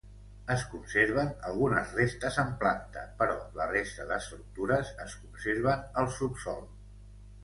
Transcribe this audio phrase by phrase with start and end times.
[0.53, 6.65] Es conserven algunes restes en planta però la resta d'estructures es conserven al subsòl.